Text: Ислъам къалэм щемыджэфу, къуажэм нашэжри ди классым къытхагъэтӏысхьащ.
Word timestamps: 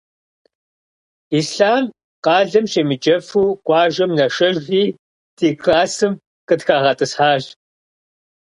Ислъам 1.39 1.85
къалэм 2.25 2.65
щемыджэфу, 2.71 3.45
къуажэм 3.65 4.11
нашэжри 4.17 4.83
ди 5.37 5.49
классым 5.61 6.13
къытхагъэтӏысхьащ. 6.47 7.43